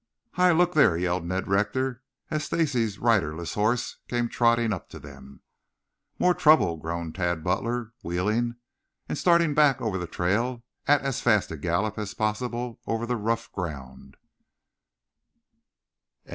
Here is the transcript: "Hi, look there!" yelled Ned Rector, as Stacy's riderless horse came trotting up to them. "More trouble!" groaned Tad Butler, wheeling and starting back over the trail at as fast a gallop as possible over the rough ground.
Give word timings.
"Hi, 0.31 0.51
look 0.51 0.73
there!" 0.73 0.97
yelled 0.97 1.25
Ned 1.27 1.47
Rector, 1.47 2.01
as 2.31 2.43
Stacy's 2.45 2.97
riderless 2.97 3.53
horse 3.53 3.97
came 4.07 4.29
trotting 4.29 4.73
up 4.73 4.89
to 4.89 4.97
them. 4.99 5.41
"More 6.17 6.33
trouble!" 6.33 6.77
groaned 6.77 7.13
Tad 7.13 7.43
Butler, 7.43 7.93
wheeling 8.01 8.55
and 9.07 9.15
starting 9.15 9.53
back 9.53 9.79
over 9.79 9.99
the 9.99 10.07
trail 10.07 10.63
at 10.87 11.03
as 11.03 11.21
fast 11.21 11.51
a 11.51 11.55
gallop 11.55 11.99
as 11.99 12.15
possible 12.15 12.79
over 12.87 13.05
the 13.05 13.15
rough 13.15 13.51
ground. 13.51 14.17